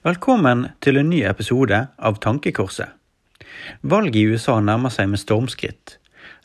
Velkommen 0.00 0.62
til 0.80 0.96
en 0.96 1.10
ny 1.12 1.18
episode 1.28 1.76
av 1.76 2.14
Tankekorset. 2.24 2.88
Valget 3.84 4.14
i 4.16 4.22
USA 4.32 4.54
nærmer 4.64 4.88
seg 4.94 5.10
med 5.12 5.20
stormskritt. 5.20 5.98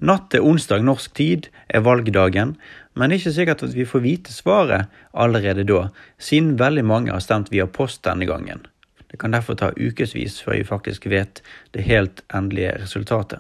Natt 0.04 0.26
til 0.34 0.44
onsdag 0.44 0.84
norsk 0.84 1.14
tid 1.16 1.48
er 1.72 1.86
valgdagen, 1.86 2.52
men 3.00 3.08
det 3.08 3.16
er 3.16 3.22
ikke 3.22 3.34
sikkert 3.38 3.64
at 3.64 3.78
vi 3.78 3.88
får 3.88 4.04
vite 4.04 4.36
svaret 4.36 4.92
allerede 5.16 5.64
da, 5.72 5.86
siden 6.20 6.58
veldig 6.60 6.84
mange 6.84 7.16
har 7.16 7.24
stemt 7.24 7.48
via 7.56 7.64
post 7.64 8.04
denne 8.04 8.28
gangen. 8.28 8.68
Det 9.08 9.24
kan 9.24 9.32
derfor 9.32 9.56
ta 9.56 9.72
ukevis 9.80 10.42
før 10.44 10.60
vi 10.60 10.68
faktisk 10.68 11.08
vet 11.08 11.40
det 11.72 11.88
helt 11.88 12.26
endelige 12.36 12.76
resultatet. 12.84 13.40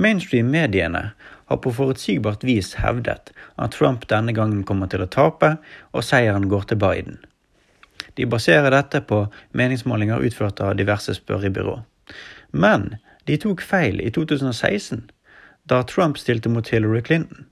Mainstream-mediene 0.00 1.10
har 1.12 1.60
på 1.60 1.76
forutsigbart 1.76 2.48
vis 2.48 2.78
hevdet 2.80 3.36
at 3.36 3.76
Trump 3.76 4.08
denne 4.08 4.32
gangen 4.32 4.64
kommer 4.64 4.88
til 4.88 5.04
å 5.04 5.12
tape, 5.12 5.58
og 5.92 6.08
seieren 6.08 6.48
går 6.48 6.72
til 6.72 6.80
Biden. 6.80 7.20
De 8.16 8.26
baserer 8.26 8.70
dette 8.74 9.02
på 9.06 9.24
meningsmålinger 9.56 10.24
utført 10.26 10.60
av 10.64 10.76
diverse 10.78 11.14
spørrebyrå. 11.18 11.78
Men 12.50 12.94
de 13.28 13.38
tok 13.38 13.62
feil 13.62 14.00
i 14.02 14.10
2016, 14.10 15.06
da 15.70 15.82
Trump 15.86 16.18
stilte 16.18 16.50
mot 16.50 16.68
Hillary 16.68 17.02
Clinton. 17.06 17.46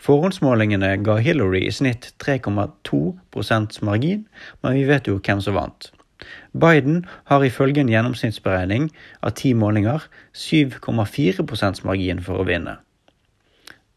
Forhåndsmålingene 0.00 0.92
ga 1.04 1.16
Hillary 1.20 1.66
i 1.66 1.72
snitt 1.72 2.12
3,2% 2.24 3.82
margin, 3.84 4.24
men 4.62 4.76
vi 4.76 4.84
vet 4.88 5.08
jo 5.08 5.18
hvem 5.18 5.42
som 5.44 5.56
vant. 5.58 5.90
Biden 6.56 7.04
har 7.28 7.44
ifølge 7.44 7.82
en 7.82 7.92
gjennomsnittsberegning 7.92 8.88
av 9.20 9.34
ti 9.36 9.52
målinger 9.54 10.06
7,4% 10.32 11.84
margin 11.84 12.22
for 12.24 12.40
å 12.40 12.48
vinne. 12.48 12.78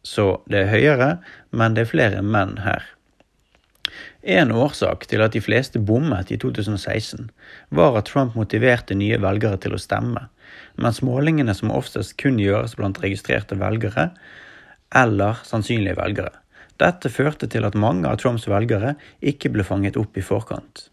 Så 0.03 0.41
det 0.51 0.63
er 0.63 0.73
høyere, 0.73 1.09
men 1.51 1.75
det 1.75 1.85
er 1.85 1.93
flere 1.93 2.23
menn 2.23 2.57
her. 2.63 2.83
En 4.21 4.51
årsak 4.51 5.05
til 5.07 5.21
at 5.23 5.31
de 5.31 5.39
fleste 5.39 5.79
bommet 5.79 6.31
i 6.31 6.37
2016, 6.37 7.29
var 7.71 7.95
at 7.95 8.09
Trump 8.11 8.35
motiverte 8.35 8.97
nye 8.97 9.19
velgere 9.21 9.57
til 9.63 9.77
å 9.77 9.79
stemme, 9.79 10.25
mens 10.75 10.99
målingene 11.05 11.55
som 11.55 11.71
oftest 11.71 12.17
kun 12.19 12.39
gjøres 12.39 12.75
blant 12.75 12.99
registrerte 12.99 13.55
velgere 13.55 14.09
eller 14.91 15.39
sannsynlige 15.47 15.95
velgere. 16.01 16.33
Dette 16.79 17.11
førte 17.11 17.47
til 17.47 17.65
at 17.67 17.75
mange 17.79 18.07
av 18.07 18.19
Trumps 18.19 18.47
velgere 18.47 18.95
ikke 19.19 19.51
ble 19.55 19.63
fanget 19.67 19.99
opp 19.99 20.17
i 20.17 20.23
forkant. 20.23 20.89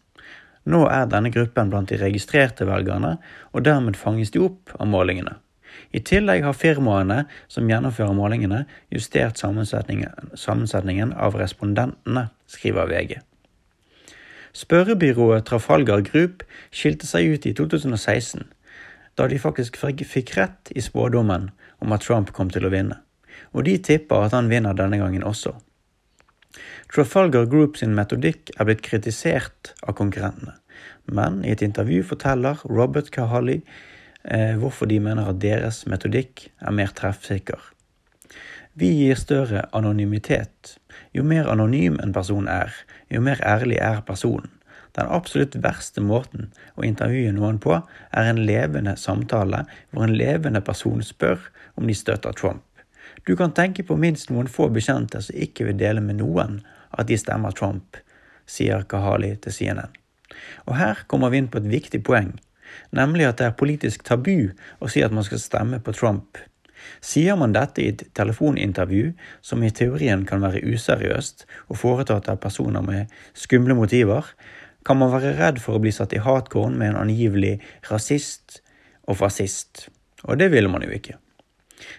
Nå 0.67 0.85
er 0.91 1.07
denne 1.11 1.31
gruppen 1.31 1.71
blant 1.71 1.91
de 1.91 1.99
registrerte 2.01 2.67
velgerne, 2.67 3.17
og 3.55 3.67
dermed 3.67 3.99
fanges 3.99 4.33
de 4.35 4.43
opp 4.43 4.75
av 4.79 4.91
målingene. 4.91 5.37
I 5.93 6.03
tillegg 6.05 6.45
har 6.45 6.57
firmaene 6.57 7.25
som 7.53 7.69
gjennomfører 7.71 8.17
målingene, 8.17 8.65
justert 8.93 9.41
sammensetningen, 9.41 10.33
sammensetningen 10.35 11.15
av 11.15 11.39
respondentene, 11.39 12.29
skriver 12.51 12.91
VG. 12.91 13.17
Spørrebyrået 14.57 15.45
Trafalgar 15.45 16.01
Group 16.01 16.45
skilte 16.73 17.09
seg 17.09 17.35
ut 17.35 17.47
i 17.47 17.53
2016, 17.57 18.47
da 19.17 19.27
de 19.29 19.41
faktisk 19.41 19.77
fikk 19.81 20.37
rett 20.37 20.73
i 20.73 20.85
spådommen 20.85 21.51
om 21.85 21.93
at 21.93 22.05
Trump 22.07 22.33
kom 22.37 22.49
til 22.53 22.65
å 22.65 22.73
vinne, 22.73 22.97
og 23.53 23.67
de 23.69 23.77
tipper 23.77 24.27
at 24.27 24.37
han 24.37 24.49
vinner 24.53 24.77
denne 24.77 25.01
gangen 25.01 25.27
også. 25.29 25.53
Trafalgar 26.93 27.49
Group 27.53 27.77
sin 27.77 27.93
metodikk 27.97 28.53
er 28.57 28.69
blitt 28.69 28.85
kritisert 28.87 29.75
av 29.83 29.97
konkurrentene, 29.99 30.57
men 31.05 31.43
i 31.45 31.53
et 31.53 31.65
intervju 31.65 32.05
forteller 32.15 32.63
Robert 32.65 33.13
Kahali 33.13 33.61
hvorfor 34.59 34.91
de 34.91 34.99
mener 35.01 35.29
at 35.31 35.39
deres 35.39 35.85
metodikk 35.87 36.49
er 36.59 36.75
mer 36.75 36.91
treffsikker. 36.99 37.61
Vi 38.77 38.91
gir 38.93 39.17
større 39.17 39.63
anonymitet. 39.73 40.75
Jo 41.17 41.23
mer 41.25 41.47
anonym 41.49 41.97
en 42.03 42.13
person 42.13 42.49
er, 42.51 42.75
jo 43.09 43.23
mer 43.25 43.41
ærlig 43.41 43.79
er 43.81 44.03
personen. 44.05 44.51
Den 44.97 45.09
absolutt 45.13 45.57
verste 45.65 46.01
måten 46.05 46.51
å 46.77 46.85
intervjue 46.85 47.33
noen 47.37 47.57
på, 47.61 47.79
er 48.13 48.29
en 48.29 48.43
levende 48.49 48.97
samtale 49.01 49.63
hvor 49.91 50.05
en 50.05 50.17
levende 50.17 50.61
person 50.65 51.01
spør 51.05 51.41
om 51.77 51.89
de 51.89 51.97
støtter 51.97 52.37
Trump. 52.37 52.65
Du 53.25 53.33
kan 53.37 53.53
tenke 53.57 53.85
på 53.85 53.97
minst 53.97 54.29
noen 54.29 54.49
få 54.49 54.69
bekjente 54.73 55.21
som 55.25 55.37
ikke 55.37 55.71
vil 55.71 55.81
dele 55.81 56.05
med 56.05 56.21
noen 56.21 56.61
at 56.93 57.09
de 57.09 57.17
stemmer 57.17 57.57
Trump, 57.57 57.97
sier 58.45 58.85
Kahali 58.89 59.35
til 59.41 59.57
CNN. 59.57 59.97
Og 60.69 60.77
her 60.77 61.01
kommer 61.09 61.33
vi 61.33 61.41
inn 61.41 61.49
på 61.53 61.61
et 61.61 61.73
viktig 61.73 62.03
poeng 62.05 62.35
nemlig 62.97 63.29
at 63.29 63.41
det 63.41 63.49
er 63.49 63.57
politisk 63.59 64.05
tabu 64.07 64.53
å 64.81 64.91
si 64.91 65.03
at 65.05 65.15
man 65.15 65.27
skal 65.27 65.43
stemme 65.43 65.81
på 65.83 65.95
Trump. 65.97 66.39
Sier 67.03 67.37
man 67.39 67.55
dette 67.55 67.83
i 67.83 67.89
et 67.93 68.05
telefonintervju, 68.17 69.13
som 69.43 69.63
i 69.65 69.73
teorien 69.75 70.25
kan 70.29 70.45
være 70.45 70.63
useriøst 70.63 71.47
og 71.69 71.81
foretatt 71.81 72.31
av 72.31 72.41
personer 72.43 72.85
med 72.85 73.13
skumle 73.35 73.77
motiver, 73.79 74.29
kan 74.87 75.01
man 75.01 75.11
være 75.11 75.35
redd 75.41 75.61
for 75.63 75.77
å 75.77 75.83
bli 75.83 75.91
satt 75.95 76.15
i 76.15 76.23
hatkåren 76.23 76.77
med 76.79 76.93
en 76.93 77.01
angivelig 77.07 77.57
rasist 77.91 78.61
og 79.07 79.19
fascist. 79.19 79.89
Og 80.27 80.39
det 80.39 80.53
ville 80.55 80.71
man 80.71 80.85
jo 80.87 80.93
ikke. 80.95 81.19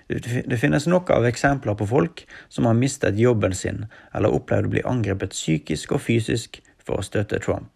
Det 0.08 0.58
finnes 0.58 0.88
nok 0.90 1.12
av 1.14 1.28
eksempler 1.28 1.76
på 1.78 1.88
folk 1.88 2.24
som 2.50 2.66
har 2.66 2.78
mistet 2.78 3.20
jobben 3.20 3.54
sin 3.56 3.86
eller 4.16 4.34
opplevd 4.34 4.70
å 4.70 4.74
bli 4.74 4.86
angrepet 4.88 5.36
psykisk 5.36 5.94
og 5.96 6.04
fysisk 6.08 6.62
for 6.82 7.00
å 7.02 7.06
støtte 7.06 7.42
Trump. 7.44 7.70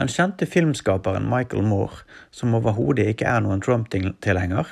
Den 0.00 0.08
kjente 0.08 0.46
filmskaperen 0.48 1.26
Michael 1.28 1.66
Moore, 1.68 2.06
som 2.32 2.54
overhodet 2.56 3.04
ikke 3.10 3.26
er 3.28 3.42
noen 3.44 3.60
Trump-tilhenger, 3.60 4.70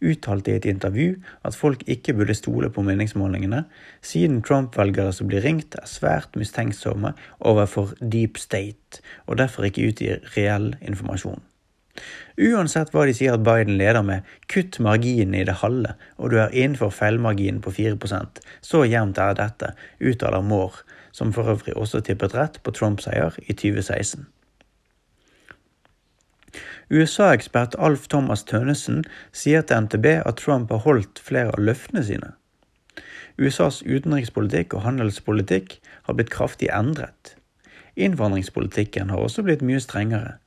uttalte 0.00 0.54
i 0.54 0.56
et 0.56 0.68
intervju 0.70 1.18
at 1.44 1.58
folk 1.58 1.82
ikke 1.84 2.14
burde 2.16 2.36
stole 2.38 2.70
på 2.72 2.84
meningsmålingene, 2.86 3.66
siden 4.00 4.38
Trump-velgere 4.40 5.12
som 5.12 5.28
blir 5.28 5.44
ringt, 5.44 5.76
er 5.76 5.90
svært 5.90 6.32
mistenksomme 6.40 7.12
overfor 7.52 7.92
deep 8.00 8.40
state, 8.40 9.04
og 9.28 9.36
derfor 9.42 9.68
ikke 9.68 9.90
utgir 9.90 10.24
reell 10.38 10.72
informasjon. 10.80 11.44
Uansett 12.40 12.96
hva 12.96 13.04
de 13.04 13.18
sier 13.20 13.36
at 13.36 13.44
Biden 13.44 13.76
leder 13.76 14.00
med, 14.00 14.24
kutt 14.48 14.80
marginen 14.80 15.36
i 15.36 15.44
det 15.44 15.60
halve, 15.60 15.92
og 16.16 16.32
du 16.32 16.40
er 16.40 16.56
innenfor 16.56 16.94
feilmarginen 16.94 17.60
på 17.60 17.76
4% 17.76 18.40
Så 18.64 18.86
jevnt 18.88 19.20
er 19.20 19.36
dette, 19.36 19.74
uttaler 20.00 20.40
Moore, 20.40 20.86
som 21.12 21.36
for 21.36 21.52
øvrig 21.52 21.76
også 21.76 22.00
tippet 22.00 22.32
rett 22.32 22.62
på 22.64 22.72
Trump-seier 22.72 23.36
i 23.44 23.52
2016. 23.52 24.30
USA-ekspert 26.90 27.76
Alf 27.78 28.08
Thomas 28.10 28.44
Tønnesen 28.44 29.04
sier 29.32 29.62
til 29.62 29.86
NTB 29.86 30.06
at 30.18 30.40
Trump 30.42 30.72
har 30.74 30.84
holdt 30.86 31.22
flere 31.22 31.54
av 31.54 31.64
løftene 31.70 32.02
sine. 32.06 32.32
USAs 33.40 33.80
utenrikspolitikk 33.86 34.74
og 34.76 34.84
handelspolitikk 34.84 35.78
har 36.08 36.16
blitt 36.18 36.32
kraftig 36.34 36.68
endret. 36.74 37.36
Innvandringspolitikken 37.96 39.10
har 39.10 39.22
også 39.22 39.44
blitt 39.46 39.62
mye 39.66 39.80
strengere, 39.82 40.38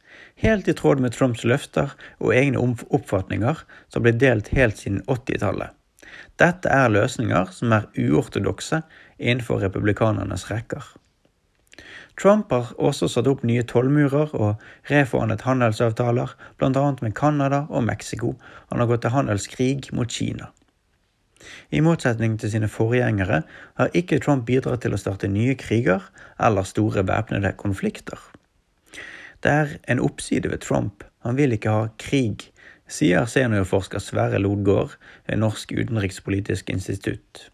helt 0.43 0.67
i 0.67 0.75
tråd 0.77 1.01
med 1.03 1.15
Trumps 1.15 1.43
løfter 1.47 1.93
og 2.19 2.33
egne 2.35 2.61
oppfatninger 2.61 3.63
som 3.63 3.99
har 3.99 4.05
blitt 4.07 4.21
delt 4.21 4.51
helt 4.57 4.81
siden 4.81 5.01
80-tallet. 5.07 5.73
Dette 6.41 6.69
er 6.69 6.91
løsninger 6.91 7.49
som 7.53 7.73
er 7.75 7.87
uortodokse 7.97 8.81
innenfor 9.17 9.61
republikanernes 9.63 10.49
rekker. 10.51 10.83
Trump 12.21 12.51
har 12.53 12.73
også 12.77 13.07
satt 13.09 13.27
opp 13.27 13.41
nye 13.47 13.63
tollmurer 13.65 14.33
og 14.37 14.61
reforhandlet 14.89 15.45
handelsavtaler, 15.47 16.35
bl.a. 16.61 16.83
med 17.01 17.15
Canada 17.17 17.63
og 17.69 17.83
Mexico. 17.87 18.35
Han 18.69 18.83
har 18.83 18.91
gått 18.91 19.05
til 19.05 19.15
handelskrig 19.15 19.93
mot 19.97 20.11
Kina. 20.11 20.51
I 21.73 21.81
motsetning 21.83 22.37
til 22.39 22.53
sine 22.53 22.69
forgjengere 22.71 23.41
har 23.79 23.97
ikke 23.97 24.21
Trump 24.23 24.45
bidratt 24.47 24.85
til 24.85 24.95
å 24.95 25.01
starte 25.01 25.27
nye 25.27 25.57
kriger 25.59 26.05
eller 26.39 26.67
store 26.67 27.03
væpnede 27.07 27.55
konflikter. 27.59 28.19
Det 29.43 29.51
er 29.51 29.73
en 29.91 29.99
oppside 29.99 30.51
ved 30.51 30.63
Trump. 30.63 31.03
Han 31.25 31.35
vil 31.35 31.55
ikke 31.55 31.73
ha 31.73 31.87
krig, 31.99 32.45
sier 32.87 33.25
seniorforsker 33.27 33.99
Sverre 33.99 34.39
Lodgaard 34.39 34.95
ved 35.27 35.41
Norsk 35.41 35.73
utenrikspolitisk 35.75 36.69
institutt. 36.71 37.49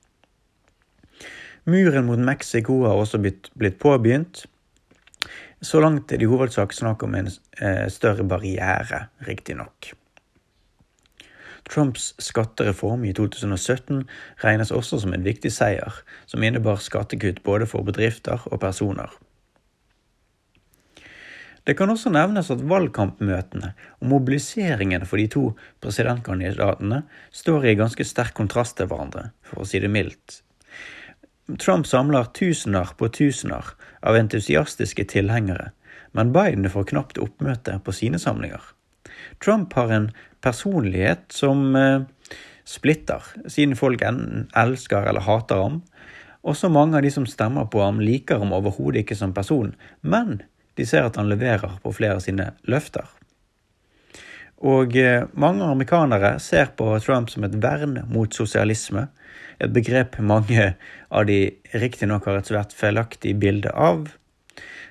Muren 1.69 2.07
mot 2.09 2.19
Mexico 2.19 2.81
har 2.87 2.97
også 2.97 3.21
blitt, 3.21 3.51
blitt 3.59 3.79
påbegynt. 3.81 4.45
Så 5.61 5.81
langt 5.83 6.11
er 6.11 6.19
det 6.19 6.27
i 6.27 6.31
hovedsak 6.31 6.73
snakk 6.73 7.03
om 7.03 7.15
en 7.19 7.29
eh, 7.29 7.87
større 7.91 8.23
barriere, 8.27 9.07
riktignok. 9.27 9.91
Trumps 11.69 12.13
skattereform 12.23 13.03
i 13.05 13.13
2017 13.13 14.05
regnes 14.43 14.71
også 14.73 15.01
som 15.03 15.13
en 15.13 15.25
viktig 15.25 15.51
seier, 15.53 16.01
som 16.25 16.43
innebar 16.43 16.81
skattekutt 16.81 17.43
både 17.45 17.67
for 17.69 17.85
bedrifter 17.85 18.41
og 18.49 18.61
personer. 18.63 19.11
Det 21.67 21.75
kan 21.77 21.91
også 21.91 22.09
nevnes 22.09 22.49
at 22.49 22.63
valgkampmøtene 22.65 23.75
og 23.99 24.09
mobiliseringen 24.09 25.03
for 25.05 25.21
de 25.21 25.27
to 25.29 25.43
presidentkandidatene 25.83 27.03
står 27.35 27.67
i 27.67 27.77
ganske 27.77 28.07
sterk 28.07 28.33
kontrast 28.39 28.79
til 28.79 28.89
hverandre, 28.89 29.29
for 29.45 29.61
å 29.61 29.67
si 29.69 29.83
det 29.83 29.91
mildt. 29.93 30.39
Trump 31.57 31.87
samler 31.87 32.27
tusener 32.37 32.91
på 32.97 33.07
tusener 33.09 33.65
av 34.05 34.17
entusiastiske 34.19 35.05
tilhengere, 35.09 35.71
men 36.13 36.33
Biden 36.33 36.69
får 36.69 36.91
knapt 36.91 37.17
oppmøte 37.21 37.79
på 37.85 37.93
sine 37.95 38.19
samlinger. 38.21 38.61
Trump 39.41 39.73
har 39.73 39.89
en 39.93 40.11
personlighet 40.45 41.25
som 41.33 41.75
eh, 41.75 42.05
splitter, 42.69 43.23
siden 43.47 43.73
folk 43.79 44.03
enten 44.05 44.45
elsker 44.57 45.09
eller 45.09 45.25
hater 45.25 45.63
ham. 45.63 45.81
Også 46.45 46.69
mange 46.69 46.97
av 46.97 47.03
de 47.03 47.11
som 47.13 47.25
stemmer 47.27 47.65
på 47.71 47.81
ham, 47.81 47.99
liker 48.03 48.39
ham 48.41 48.53
overhodet 48.55 49.03
ikke 49.03 49.17
som 49.17 49.33
person, 49.33 49.73
men 50.01 50.41
De 50.79 50.85
ser 50.87 51.03
at 51.03 51.17
han 51.19 51.27
leverer 51.27 51.73
på 51.83 51.91
flere 51.91 52.15
av 52.15 52.21
sine 52.23 52.53
løfter. 52.63 53.03
Og 54.59 54.95
eh, 54.99 55.23
mange 55.39 55.63
amerikanere 55.63 56.33
ser 56.43 56.73
på 56.75 56.91
Trump 56.99 57.31
som 57.31 57.45
et 57.47 57.55
vern 57.63 58.01
mot 58.11 58.33
sosialisme, 58.35 59.07
et 59.59 59.71
begrep 59.71 60.17
mange 60.19 60.73
av 61.11 61.27
de 61.27 61.39
riktignok 61.75 62.27
har 62.27 62.39
et 62.39 62.49
svært 62.51 62.75
feilaktig 62.75 63.37
bilde 63.39 63.71
av. 63.71 64.07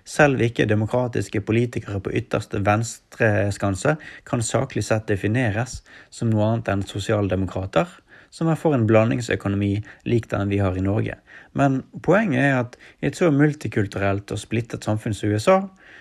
Selv 0.09 0.41
ikke 0.41 0.65
demokratiske 0.69 1.43
politikere 1.45 2.01
på 2.01 2.15
ytterste 2.17 2.63
venstre 2.65 3.51
skanse 3.53 3.99
kan 4.29 4.45
saklig 4.45 4.87
sett 4.87 5.09
defineres 5.11 5.83
som 6.09 6.33
noe 6.33 6.47
annet 6.49 6.71
enn 6.73 6.85
sosialdemokrater, 6.89 7.91
som 8.31 8.51
er 8.51 8.59
for 8.61 8.77
en 8.77 8.87
blandingsøkonomi 8.89 9.73
lik 10.09 10.29
den 10.31 10.51
vi 10.53 10.61
har 10.63 10.77
i 10.77 10.85
Norge. 10.85 11.19
Men 11.57 11.83
poenget 12.05 12.45
er 12.45 12.57
at 12.61 12.79
i 13.01 13.09
et 13.09 13.19
så 13.19 13.31
multikulturelt 13.35 14.31
og 14.35 14.41
splittet 14.41 14.85
samfunn 14.85 15.17
som 15.17 15.33
USA, 15.33 15.59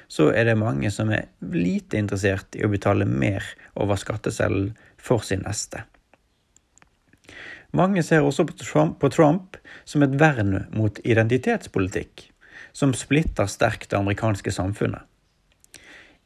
så 0.07 0.29
er 0.31 0.47
det 0.47 0.59
mange 0.59 0.91
som 0.93 1.11
er 1.11 1.27
lite 1.41 1.99
interessert 1.99 2.55
i 2.55 2.63
å 2.65 2.71
betale 2.71 3.07
mer 3.07 3.45
over 3.75 3.99
skatteseddelen 3.99 4.73
for 4.97 5.23
sin 5.23 5.43
neste. 5.47 5.83
Mange 7.75 8.03
ser 8.03 8.23
også 8.23 8.45
på 8.47 9.09
Trump, 9.11 9.57
som 9.83 10.03
et 10.03 10.15
vern 10.19 10.63
mot 10.75 10.99
identitetspolitikk, 11.03 12.29
som 12.71 12.95
splitter 12.95 13.49
sterkt 13.51 13.91
det 13.91 13.99
amerikanske 13.99 14.53
samfunnet. 14.55 15.03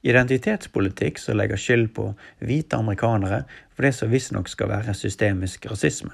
Identitetspolitikk 0.02 1.20
som 1.22 1.38
legger 1.38 1.60
skyld 1.62 1.92
på 1.94 2.08
hvite 2.42 2.78
amerikanere 2.78 3.44
for 3.76 3.86
det 3.86 3.94
som 3.94 4.10
visstnok 4.10 4.50
skal 4.50 4.72
være 4.72 4.96
systemisk 4.98 5.68
rasisme. 5.70 6.14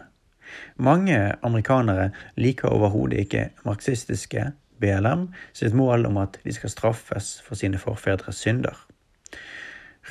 Mange 0.76 1.36
amerikanere 1.44 2.10
liker 2.36 2.72
overhodet 2.72 3.24
ikke 3.24 3.50
marxistiske 3.68 4.52
BLM 4.82 5.28
sitt 5.56 5.76
mål 5.76 6.06
om 6.10 6.20
at 6.22 6.38
de 6.44 6.54
skal 6.56 6.72
straffes 6.72 7.38
for 7.46 7.60
sine 7.60 7.80
forfedres 7.82 8.44
synder. 8.44 8.76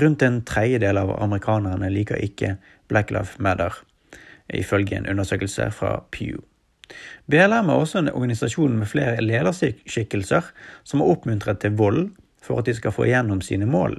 Rundt 0.00 0.22
en 0.22 0.42
tredjedel 0.44 0.98
av 1.00 1.14
amerikanerne 1.22 1.88
liker 1.92 2.20
ikke 2.20 2.56
Black 2.88 3.10
Lives 3.10 3.38
Matter, 3.38 3.72
ifølge 4.52 4.98
en 4.98 5.08
undersøkelse 5.08 5.70
fra 5.72 5.98
Pew. 6.12 6.42
BLM 7.26 7.70
er 7.70 7.80
også 7.80 7.98
en 7.98 8.12
organisasjon 8.12 8.76
med 8.78 8.86
flere 8.86 9.22
lederskikkelser 9.24 10.52
som 10.84 11.02
har 11.02 11.16
oppmuntret 11.16 11.60
til 11.60 11.74
vold 11.80 12.04
for 12.46 12.62
at 12.62 12.70
de 12.70 12.76
skal 12.78 12.94
få 12.94 13.08
igjennom 13.08 13.42
sine 13.44 13.66
mål. 13.66 13.98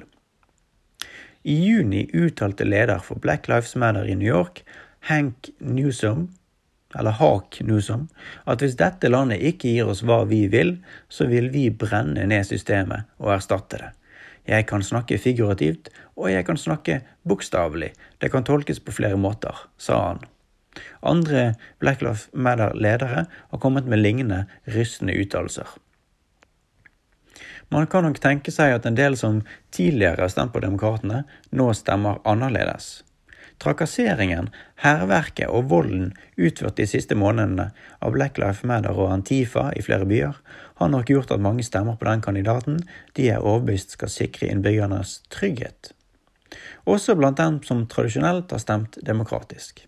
I 1.48 1.56
juni 1.64 2.08
uttalte 2.14 2.66
leder 2.68 3.00
for 3.04 3.20
Black 3.24 3.48
Lives 3.48 3.76
Matter 3.76 4.08
i 4.08 4.16
New 4.16 4.28
York, 4.28 4.64
Hank 5.08 5.50
Newsom, 5.60 6.28
eller 6.96 7.12
Hak 7.12 7.60
Newsom, 7.62 8.08
at 8.48 8.64
hvis 8.64 8.78
dette 8.80 9.12
landet 9.12 9.44
ikke 9.44 9.72
gir 9.76 9.92
oss 9.92 10.04
hva 10.08 10.24
vi 10.28 10.46
vil, 10.52 10.78
så 11.10 11.28
vil 11.30 11.52
vi 11.54 11.68
brenne 11.70 12.26
ned 12.28 12.48
systemet 12.48 13.08
og 13.22 13.36
erstatte 13.38 13.80
det. 13.82 13.92
Jeg 14.48 14.68
kan 14.70 14.84
snakke 14.84 15.20
figurativt, 15.20 15.90
og 16.16 16.32
jeg 16.32 16.46
kan 16.48 16.58
snakke 16.60 17.02
bokstavelig. 17.28 17.92
Det 18.22 18.32
kan 18.32 18.48
tolkes 18.48 18.80
på 18.80 18.96
flere 18.96 19.20
måter, 19.20 19.56
sa 19.78 20.00
han. 20.06 20.24
Andre 21.02 21.54
Black 21.80 22.02
Lives 22.02 22.30
Matter-ledere 22.34 23.26
har 23.28 23.60
kommet 23.60 23.88
med 23.88 24.00
lignende 24.00 24.46
rystende 24.72 25.18
uttalelser. 25.20 25.68
Man 27.70 27.88
kan 27.92 28.06
nok 28.08 28.22
tenke 28.24 28.52
seg 28.54 28.78
at 28.78 28.86
en 28.88 28.96
del 28.96 29.18
som 29.20 29.42
tidligere 29.76 30.24
har 30.24 30.32
stemt 30.32 30.54
på 30.54 30.64
Demokratene, 30.64 31.26
nå 31.52 31.68
stemmer 31.76 32.22
annerledes. 32.28 33.02
Trakasseringen, 33.60 34.52
hærverket 34.84 35.50
og 35.50 35.72
volden 35.72 36.12
utført 36.38 36.78
de 36.78 36.86
siste 36.88 37.18
månedene 37.18 37.72
av 38.00 38.14
Black 38.14 38.38
Lives 38.38 38.62
Matter 38.70 38.96
og 38.96 39.12
Antifa 39.12 39.72
i 39.76 39.84
flere 39.84 40.08
byer, 40.08 40.38
har 40.78 40.92
nok 40.94 41.10
gjort 41.10 41.34
at 41.34 41.44
mange 41.44 41.66
stemmer 41.66 41.98
på 41.98 42.08
den 42.08 42.22
kandidaten 42.22 42.80
de 43.18 43.32
er 43.34 43.42
overbevist 43.42 43.98
skal 43.98 44.14
sikre 44.14 44.52
innbyggernes 44.54 45.20
trygghet. 45.34 45.92
Også 46.88 47.18
blant 47.18 47.42
dem 47.42 47.60
som 47.66 47.88
tradisjonelt 47.90 48.54
har 48.54 48.62
stemt 48.64 49.00
demokratisk. 49.04 49.88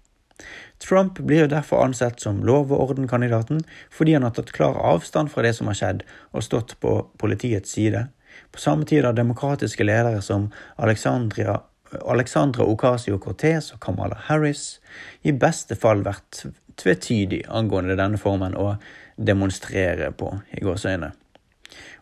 Trump 0.79 1.19
blir 1.19 1.47
derfor 1.51 1.83
ansett 1.83 2.19
som 2.19 2.43
lov- 2.43 2.71
og 2.71 2.89
orden-kandidaten 2.89 3.63
fordi 3.91 4.15
han 4.15 4.23
har 4.23 4.35
tatt 4.35 4.53
klar 4.55 4.79
avstand 4.79 5.31
fra 5.31 5.43
det 5.43 5.53
som 5.57 5.67
har 5.67 5.77
skjedd, 5.79 6.05
og 6.31 6.45
stått 6.45 6.77
på 6.79 7.01
politiets 7.19 7.75
side. 7.75 8.07
På 8.51 8.59
samme 8.63 8.85
tid 8.85 9.05
har 9.05 9.17
demokratiske 9.17 9.83
ledere 9.83 10.21
som 10.21 10.51
Alexandria 10.77 11.59
Alexandra 11.89 12.65
Ocasio-Cortez 12.69 13.71
og 13.73 13.79
Kamala 13.81 14.17
Harris 14.27 14.79
i 15.25 15.31
beste 15.33 15.73
fall 15.75 16.03
vært 16.05 16.43
tvetydig 16.77 17.43
angående 17.49 17.97
denne 17.97 18.19
formen 18.21 18.53
å 18.57 18.75
demonstrere 19.17 20.11
på, 20.15 20.29
i 20.53 20.61
gåseøyne. 20.63 21.11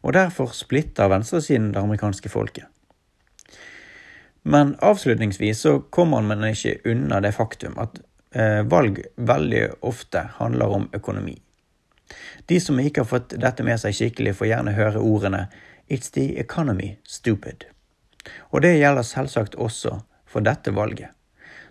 Og 0.03 0.13
derfor 0.13 0.51
splitter 0.55 1.09
venstresiden 1.11 1.71
det 1.73 1.81
amerikanske 1.81 2.29
folket. 2.29 2.67
Men 4.47 4.75
avslutningsvis 4.83 5.63
så 5.65 5.79
kommer 5.91 6.21
man 6.23 6.45
ikke 6.47 6.77
unna 6.87 7.19
det 7.23 7.33
faktum 7.35 7.75
at 7.81 7.97
valg 8.67 8.99
veldig 9.15 9.61
ofte 9.87 10.25
handler 10.35 10.73
om 10.75 10.89
økonomi. 10.93 11.37
De 12.45 12.59
som 12.59 12.79
ikke 12.79 13.03
har 13.03 13.09
fått 13.09 13.35
dette 13.39 13.63
med 13.63 13.79
seg 13.81 13.95
skikkelig, 13.95 14.35
får 14.37 14.49
gjerne 14.51 14.75
høre 14.77 15.01
ordene 15.03 15.47
It's 15.87 16.11
the 16.11 16.35
economy, 16.39 16.97
stupid. 17.07 17.63
Og 18.51 18.61
det 18.61 18.77
gjelder 18.77 19.07
selvsagt 19.07 19.55
også 19.55 20.01
for 20.27 20.43
dette 20.43 20.73
valget. 20.75 21.13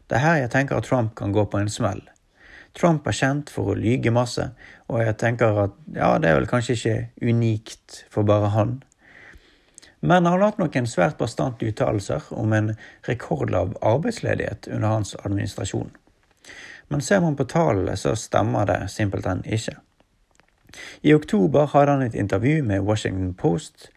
Det 0.09 0.17
er 0.17 0.25
her 0.25 0.37
jeg 0.45 0.53
tenker 0.55 0.79
at 0.79 0.89
Trump 0.89 1.15
kan 1.19 1.33
gå 1.33 1.45
på 1.51 1.61
en 1.61 1.73
smell. 1.73 2.01
Trump 2.77 3.07
er 3.09 3.17
kjent 3.17 3.51
for 3.53 3.73
å 3.73 3.77
lyge 3.77 4.13
masse, 4.13 4.51
og 4.89 5.01
jeg 5.01 5.17
tenker 5.21 5.63
at 5.65 5.77
ja, 5.97 6.11
det 6.21 6.31
er 6.31 6.39
vel 6.41 6.49
kanskje 6.49 6.77
ikke 6.77 7.31
unikt 7.33 8.03
for 8.13 8.29
bare 8.29 8.53
han. 8.53 8.79
Men 10.01 10.29
han 10.29 10.37
har 10.37 10.45
hatt 10.51 10.61
noen 10.61 10.89
svært 10.89 11.17
bastante 11.19 11.67
uttalelser 11.67 12.29
om 12.37 12.53
en 12.53 12.75
rekordlav 13.09 13.75
arbeidsledighet 13.81 14.69
under 14.69 14.93
hans 14.93 15.17
administrasjon. 15.25 15.91
Men 16.89 17.03
ser 17.03 17.21
man 17.21 17.37
på 17.37 17.49
tallene, 17.51 17.97
så 17.97 18.15
stemmer 18.17 18.67
det 18.69 18.81
simpelthen 18.93 19.43
ikke. 19.47 19.77
I 21.03 21.15
oktober 21.15 21.71
hadde 21.73 21.97
han 21.97 22.03
et 22.07 22.15
intervju 22.15 22.63
med 22.63 22.85
Washington 22.87 23.35
Post, 23.35 23.91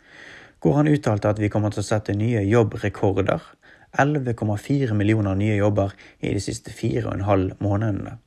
hvor 0.62 0.76
han 0.80 0.88
uttalte 0.88 1.30
at 1.30 1.40
vi 1.40 1.50
kommer 1.52 1.74
til 1.74 1.84
å 1.84 1.90
sette 1.90 2.16
nye 2.18 2.44
jobbrekorder. 2.48 3.44
11,4 4.00 4.94
millioner 4.94 5.36
nye 5.36 5.56
jobber 5.58 5.96
i 6.20 6.34
de 6.36 6.42
siste 6.44 6.74
fire 6.74 7.08
og 7.08 7.16
en 7.16 7.26
halv 7.26 7.64
månedene. 7.64 8.18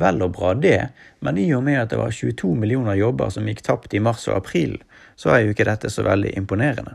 Vel 0.00 0.22
og 0.22 0.36
bra 0.36 0.54
det, 0.54 0.78
men 1.20 1.38
i 1.38 1.48
og 1.54 1.64
med 1.66 1.80
at 1.80 1.90
det 1.90 1.98
var 1.98 2.14
22 2.14 2.54
millioner 2.56 2.94
jobber 2.94 3.32
som 3.34 3.48
gikk 3.50 3.64
tapt 3.66 3.94
i 3.94 4.02
mars 4.02 4.28
og 4.30 4.36
april, 4.38 4.78
så 5.18 5.34
er 5.34 5.42
jo 5.42 5.54
ikke 5.54 5.66
dette 5.66 5.90
så 5.90 6.06
veldig 6.06 6.36
imponerende. 6.38 6.94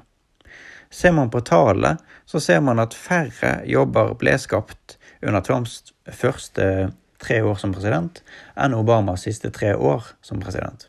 Ser 0.90 1.12
man 1.12 1.30
på 1.30 1.44
tallene, 1.44 1.98
så 2.26 2.40
ser 2.40 2.62
man 2.64 2.80
at 2.80 2.96
færre 2.96 3.58
jobber 3.68 4.14
ble 4.16 4.38
skapt 4.40 4.96
under 5.22 5.44
Trumps 5.44 5.82
første 6.14 6.92
tre 7.22 7.40
år 7.42 7.58
som 7.62 7.74
president 7.74 8.22
enn 8.60 8.76
Obamas 8.78 9.26
siste 9.26 9.50
tre 9.54 9.74
år 9.76 10.12
som 10.22 10.42
president. 10.44 10.88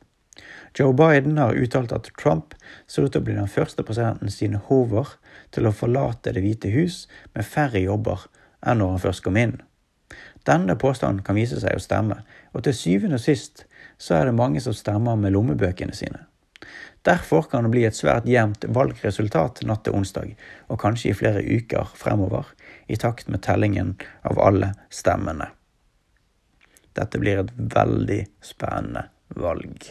Joe 0.76 0.92
Biden 0.92 1.38
har 1.40 1.56
uttalt 1.56 1.92
at 1.96 2.10
Trump 2.20 2.52
ser 2.86 3.06
ut 3.06 3.14
til 3.14 3.22
å 3.22 3.24
bli 3.24 3.36
den 3.38 3.48
første 3.48 3.84
presidenten 3.86 4.32
siden 4.32 4.60
hover 4.68 5.14
til 5.54 5.68
å 5.68 5.72
forlate 5.72 6.34
Det 6.36 6.42
hvite 6.44 6.72
hus 6.74 7.06
med 7.32 7.48
færre 7.48 7.80
jobber 7.80 8.26
enn 8.60 8.82
når 8.82 8.96
han 8.96 9.04
først 9.06 9.24
kom 9.24 9.38
inn. 9.40 9.56
Denne 10.46 10.76
påstanden 10.78 11.24
kan 11.24 11.38
vise 11.38 11.58
seg 11.62 11.78
å 11.78 11.82
stemme, 11.82 12.20
og 12.52 12.66
til 12.66 12.76
syvende 12.76 13.18
og 13.18 13.24
sist 13.24 13.64
så 13.98 14.18
er 14.18 14.28
det 14.28 14.36
mange 14.36 14.60
som 14.60 14.76
stemmer 14.76 15.16
med 15.16 15.32
lommebøkene 15.32 15.96
sine. 15.96 16.26
Derfor 17.06 17.46
kan 17.50 17.62
det 17.62 17.70
bli 17.70 17.84
et 17.86 17.94
svært 17.94 18.26
jevnt 18.26 18.64
valgresultat 18.74 19.62
natt 19.68 19.84
til 19.86 19.94
onsdag, 19.94 20.32
og 20.66 20.80
kanskje 20.82 21.12
i 21.12 21.18
flere 21.18 21.44
uker 21.44 21.92
fremover, 21.94 22.48
i 22.90 22.98
takt 22.98 23.30
med 23.30 23.44
tellingen 23.46 23.94
av 24.26 24.40
alle 24.42 24.72
stemmene. 24.90 25.52
Dette 26.98 27.20
blir 27.22 27.44
et 27.44 27.54
veldig 27.54 28.22
spennende 28.42 29.06
valg. 29.38 29.86